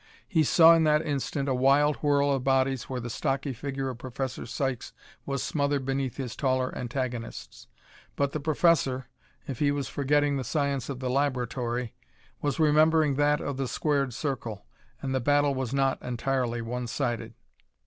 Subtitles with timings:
[0.27, 3.99] He saw in that instant a wild whirl of bodies where the stocky figure of
[3.99, 4.93] Professor Sykes
[5.27, 7.67] was smothered beneath his taller antagonists.
[8.15, 9.09] But the professor,
[9.47, 11.93] if he was forgetting the science of the laboratory,
[12.41, 14.65] was remembering that of the squared circle
[15.03, 17.35] and the battle was not entirely one sided.